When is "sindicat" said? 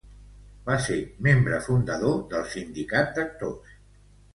2.59-3.17